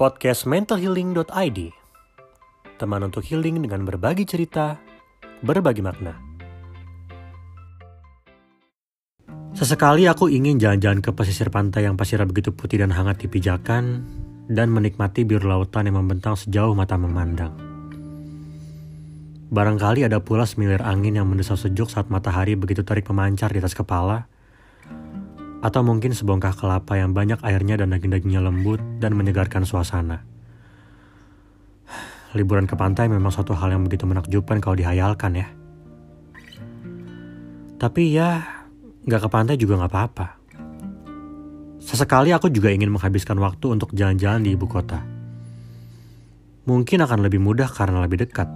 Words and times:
Podcast 0.00 0.48
mentalhealing.id 0.48 1.76
Teman 2.80 3.00
untuk 3.04 3.20
healing 3.20 3.60
dengan 3.60 3.84
berbagi 3.84 4.24
cerita, 4.24 4.80
berbagi 5.44 5.84
makna. 5.84 6.16
Sesekali 9.52 10.08
aku 10.08 10.32
ingin 10.32 10.56
jalan-jalan 10.56 11.04
ke 11.04 11.12
pesisir 11.12 11.52
pantai 11.52 11.84
yang 11.84 12.00
pasirnya 12.00 12.24
begitu 12.24 12.48
putih 12.48 12.80
dan 12.80 12.96
hangat 12.96 13.20
di 13.20 13.28
pijakan 13.28 14.08
dan 14.48 14.72
menikmati 14.72 15.28
biru 15.28 15.44
lautan 15.44 15.92
yang 15.92 16.00
membentang 16.00 16.32
sejauh 16.32 16.72
mata 16.72 16.96
memandang. 16.96 17.52
Barangkali 19.52 20.08
ada 20.08 20.24
pula 20.24 20.48
semilir 20.48 20.80
angin 20.80 21.20
yang 21.20 21.28
mendesau 21.28 21.60
sejuk 21.60 21.92
saat 21.92 22.08
matahari 22.08 22.56
begitu 22.56 22.88
terik 22.88 23.04
memancar 23.12 23.52
di 23.52 23.60
atas 23.60 23.76
kepala, 23.76 24.32
atau 25.60 25.84
mungkin 25.84 26.16
sebongkah 26.16 26.56
kelapa 26.56 26.96
yang 26.96 27.12
banyak 27.12 27.36
airnya 27.44 27.76
dan 27.76 27.92
daging-dagingnya 27.92 28.40
lembut 28.40 28.80
dan 28.96 29.12
menyegarkan 29.12 29.68
suasana. 29.68 30.24
Liburan 32.32 32.64
ke 32.64 32.78
pantai 32.78 33.12
memang 33.12 33.28
suatu 33.28 33.52
hal 33.52 33.76
yang 33.76 33.84
begitu 33.84 34.08
menakjubkan 34.08 34.62
kalau 34.62 34.78
dihayalkan 34.78 35.36
ya. 35.36 35.48
Tapi 37.76 38.02
ya, 38.12 38.44
nggak 39.04 39.20
ke 39.20 39.28
pantai 39.28 39.54
juga 39.60 39.76
nggak 39.80 39.92
apa-apa. 39.92 40.26
Sesekali 41.80 42.32
aku 42.32 42.52
juga 42.52 42.72
ingin 42.72 42.92
menghabiskan 42.92 43.36
waktu 43.40 43.72
untuk 43.72 43.92
jalan-jalan 43.92 44.44
di 44.44 44.52
ibu 44.56 44.68
kota. 44.68 45.00
Mungkin 46.68 47.02
akan 47.04 47.24
lebih 47.24 47.40
mudah 47.40 47.68
karena 47.72 48.04
lebih 48.04 48.24
dekat. 48.28 48.48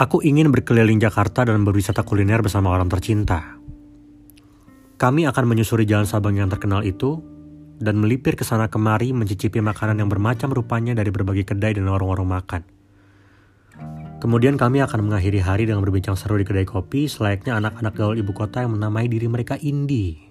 Aku 0.00 0.24
ingin 0.24 0.48
berkeliling 0.48 0.98
Jakarta 0.98 1.44
dan 1.44 1.62
berwisata 1.62 2.02
kuliner 2.02 2.40
bersama 2.40 2.72
orang 2.72 2.88
tercinta 2.88 3.61
kami 5.02 5.26
akan 5.26 5.50
menyusuri 5.50 5.82
jalan 5.82 6.06
Sabang 6.06 6.38
yang 6.38 6.46
terkenal 6.46 6.86
itu 6.86 7.18
dan 7.82 7.98
melipir 7.98 8.38
ke 8.38 8.46
sana 8.46 8.70
kemari 8.70 9.10
mencicipi 9.10 9.58
makanan 9.58 9.98
yang 9.98 10.06
bermacam 10.06 10.54
rupanya 10.54 10.94
dari 10.94 11.10
berbagai 11.10 11.42
kedai 11.42 11.74
dan 11.74 11.90
warung-warung 11.90 12.30
makan. 12.30 12.62
Kemudian 14.22 14.54
kami 14.54 14.78
akan 14.78 15.10
mengakhiri 15.10 15.42
hari 15.42 15.66
dengan 15.66 15.82
berbincang 15.82 16.14
seru 16.14 16.38
di 16.38 16.46
kedai 16.46 16.62
kopi 16.62 17.10
selayaknya 17.10 17.58
anak-anak 17.58 17.98
gaul 17.98 18.14
ibu 18.14 18.30
kota 18.30 18.62
yang 18.62 18.78
menamai 18.78 19.10
diri 19.10 19.26
mereka 19.26 19.58
indie. 19.58 20.22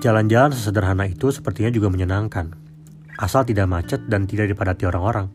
Jalan-jalan 0.00 0.56
sesederhana 0.56 1.04
itu 1.04 1.28
sepertinya 1.28 1.68
juga 1.68 1.92
menyenangkan, 1.92 2.56
asal 3.20 3.44
tidak 3.44 3.68
macet 3.68 4.00
dan 4.08 4.24
tidak 4.24 4.48
dipadati 4.48 4.88
orang-orang. 4.88 5.28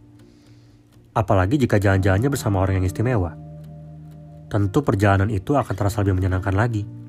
Apalagi 1.13 1.61
jika 1.61 1.77
jalan-jalannya 1.77 2.33
bersama 2.33 2.65
orang 2.65 2.81
yang 2.81 2.89
istimewa. 2.89 3.37
Tentu 4.49 4.81
perjalanan 4.81 5.29
itu 5.29 5.53
akan 5.53 5.73
terasa 5.77 6.01
lebih 6.01 6.17
menyenangkan 6.17 6.57
lagi. 6.57 7.02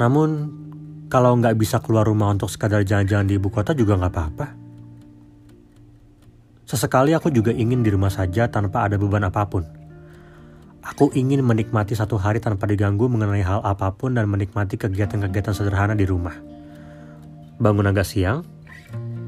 Namun, 0.00 0.28
kalau 1.12 1.36
nggak 1.36 1.60
bisa 1.60 1.84
keluar 1.84 2.08
rumah 2.08 2.32
untuk 2.32 2.48
sekadar 2.48 2.80
jalan-jalan 2.80 3.28
di 3.28 3.36
ibu 3.36 3.52
kota 3.52 3.76
juga 3.76 4.00
nggak 4.00 4.12
apa-apa. 4.16 4.46
Sesekali 6.64 7.12
aku 7.12 7.28
juga 7.34 7.50
ingin 7.52 7.82
di 7.84 7.90
rumah 7.92 8.08
saja 8.08 8.46
tanpa 8.46 8.86
ada 8.86 8.96
beban 8.96 9.26
apa 9.26 9.42
pun. 9.50 9.66
Aku 10.80 11.12
ingin 11.12 11.44
menikmati 11.44 11.92
satu 11.92 12.16
hari 12.16 12.40
tanpa 12.40 12.64
diganggu 12.64 13.04
mengenai 13.10 13.44
hal 13.44 13.60
apa 13.60 13.92
pun 13.92 14.16
dan 14.16 14.30
menikmati 14.30 14.80
kegiatan-kegiatan 14.80 15.52
sederhana 15.52 15.92
di 15.92 16.08
rumah. 16.08 16.38
Bangun 17.60 17.90
agak 17.90 18.08
siang, 18.08 18.40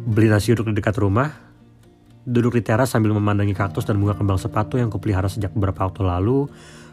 beli 0.09 0.33
nasi 0.33 0.57
uduk 0.57 0.73
di 0.73 0.81
dekat 0.81 0.97
rumah, 0.97 1.29
duduk 2.25 2.57
di 2.57 2.62
teras 2.64 2.95
sambil 2.95 3.12
memandangi 3.12 3.53
kaktus 3.53 3.84
dan 3.84 4.01
bunga 4.01 4.17
kembang 4.17 4.41
sepatu 4.41 4.81
yang 4.81 4.89
kupelihara 4.89 5.29
sejak 5.29 5.53
beberapa 5.53 5.84
waktu 5.84 6.07
lalu, 6.07 6.48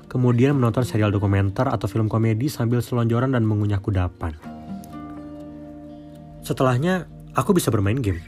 kemudian 0.09 0.57
menonton 0.57 0.81
serial 0.81 1.13
dokumenter 1.13 1.69
atau 1.69 1.85
film 1.85 2.09
komedi 2.09 2.49
sambil 2.49 2.81
selonjoran 2.81 3.37
dan 3.37 3.45
mengunyah 3.45 3.77
kudapan. 3.77 4.33
Setelahnya, 6.41 7.05
aku 7.37 7.53
bisa 7.53 7.69
bermain 7.69 8.01
game. 8.01 8.25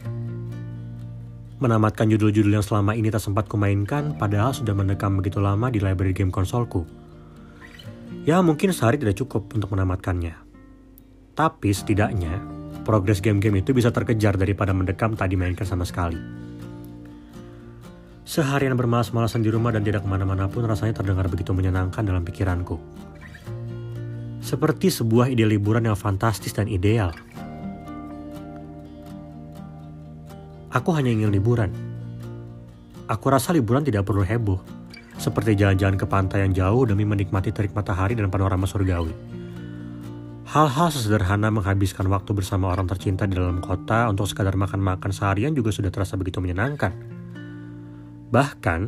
Menamatkan 1.58 2.09
judul-judul 2.09 2.54
yang 2.58 2.66
selama 2.66 2.94
ini 2.94 3.09
tak 3.09 3.22
sempat 3.22 3.50
kumainkan 3.50 4.18
padahal 4.18 4.53
sudah 4.53 4.74
mendekam 4.78 5.18
begitu 5.18 5.42
lama 5.42 5.69
di 5.74 5.81
library 5.81 6.14
game 6.14 6.30
konsolku. 6.30 6.86
Ya 8.25 8.38
mungkin 8.46 8.69
sehari 8.69 9.02
tidak 9.02 9.18
cukup 9.18 9.50
untuk 9.58 9.74
menamatkannya. 9.74 10.38
Tapi 11.34 11.69
setidaknya, 11.74 12.38
progres 12.86 13.22
game-game 13.22 13.66
itu 13.66 13.74
bisa 13.74 13.90
terkejar 13.90 14.38
daripada 14.38 14.74
mendekam 14.74 15.18
tak 15.18 15.34
dimainkan 15.34 15.66
sama 15.66 15.86
sekali. 15.86 16.18
Seharian 18.31 18.80
bermalas-malasan 18.80 19.44
di 19.44 19.52
rumah 19.52 19.75
dan 19.75 19.84
tidak 19.84 20.08
ke 20.08 20.09
mana-mana 20.09 20.47
pun 20.47 20.64
rasanya 20.64 20.96
terdengar 20.96 21.28
begitu 21.28 21.52
menyenangkan 21.52 22.00
dalam 22.00 22.24
pikiranku. 22.24 22.80
Seperti 24.40 24.88
sebuah 24.88 25.28
ide 25.28 25.44
liburan 25.44 25.84
yang 25.84 26.00
fantastis 26.00 26.56
dan 26.56 26.72
ideal. 26.72 27.12
Aku 30.72 30.96
hanya 30.96 31.12
ingin 31.12 31.28
liburan. 31.28 31.75
Aku 33.12 33.28
rasa 33.28 33.52
liburan 33.52 33.84
tidak 33.84 34.08
perlu 34.08 34.24
heboh, 34.24 34.63
seperti 35.19 35.59
jalan-jalan 35.59 36.00
ke 36.00 36.08
pantai 36.08 36.48
yang 36.48 36.56
jauh 36.56 36.88
demi 36.88 37.03
menikmati 37.03 37.52
terik 37.52 37.75
matahari 37.75 38.16
dan 38.16 38.31
panorama 38.31 38.63
surgawi. 38.63 39.12
Hal-hal 40.48 40.88
sesederhana 40.88 41.52
menghabiskan 41.52 42.08
waktu 42.08 42.31
bersama 42.31 42.72
orang 42.72 42.88
tercinta 42.88 43.28
di 43.28 43.36
dalam 43.36 43.59
kota 43.59 44.08
untuk 44.08 44.24
sekadar 44.24 44.56
makan-makan 44.56 45.12
seharian 45.12 45.52
juga 45.52 45.75
sudah 45.75 45.92
terasa 45.92 46.16
begitu 46.16 46.40
menyenangkan. 46.40 47.11
Bahkan, 48.31 48.81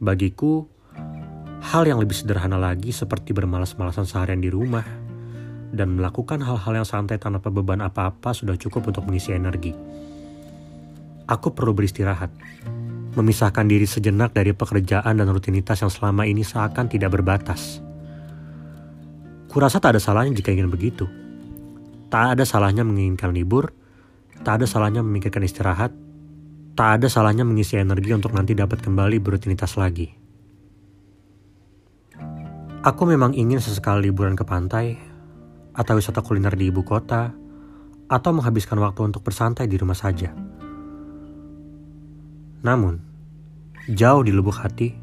bagiku, 0.00 0.64
hal 1.60 1.84
yang 1.84 2.00
lebih 2.00 2.16
sederhana 2.16 2.56
lagi 2.56 2.96
seperti 2.96 3.36
bermalas-malasan 3.36 4.08
seharian 4.08 4.40
di 4.40 4.48
rumah 4.48 4.88
dan 5.68 6.00
melakukan 6.00 6.40
hal-hal 6.40 6.80
yang 6.80 6.88
santai 6.88 7.20
tanpa 7.20 7.52
beban 7.52 7.84
apa-apa 7.84 8.32
sudah 8.32 8.56
cukup 8.56 8.88
untuk 8.88 9.04
mengisi 9.04 9.36
energi. 9.36 9.76
Aku 11.28 11.52
perlu 11.52 11.76
beristirahat, 11.76 12.32
memisahkan 13.12 13.68
diri 13.68 13.84
sejenak 13.84 14.32
dari 14.32 14.56
pekerjaan 14.56 15.20
dan 15.20 15.28
rutinitas 15.28 15.84
yang 15.84 15.92
selama 15.92 16.24
ini 16.24 16.40
seakan 16.40 16.88
tidak 16.88 17.20
berbatas. 17.20 17.84
Kurasa 19.52 19.76
tak 19.76 19.92
ada 19.92 20.00
salahnya 20.00 20.32
jika 20.32 20.56
ingin 20.56 20.72
begitu. 20.72 21.04
Tak 22.08 22.32
ada 22.32 22.48
salahnya 22.48 22.80
menginginkan 22.80 23.28
libur, 23.28 23.76
tak 24.40 24.64
ada 24.64 24.64
salahnya 24.64 25.04
memikirkan 25.04 25.44
istirahat, 25.44 25.92
tak 26.78 27.02
ada 27.02 27.10
salahnya 27.10 27.42
mengisi 27.42 27.74
energi 27.74 28.14
untuk 28.14 28.30
nanti 28.30 28.54
dapat 28.54 28.78
kembali 28.78 29.18
berutinitas 29.18 29.74
lagi. 29.74 30.14
Aku 32.86 33.02
memang 33.02 33.34
ingin 33.34 33.58
sesekali 33.58 34.06
liburan 34.06 34.38
ke 34.38 34.46
pantai, 34.46 34.94
atau 35.74 35.98
wisata 35.98 36.22
kuliner 36.22 36.54
di 36.54 36.70
ibu 36.70 36.86
kota, 36.86 37.34
atau 38.06 38.30
menghabiskan 38.30 38.78
waktu 38.78 39.10
untuk 39.10 39.26
bersantai 39.26 39.66
di 39.66 39.74
rumah 39.74 39.98
saja. 39.98 40.30
Namun, 42.62 43.02
jauh 43.90 44.22
di 44.22 44.30
lubuk 44.30 44.54
hati, 44.62 44.94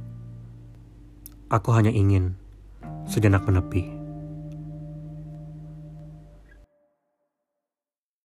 aku 1.52 1.75
hanya 1.75 1.92
ingin 1.92 2.40
sejenak 3.03 3.44
menepi. 3.44 3.94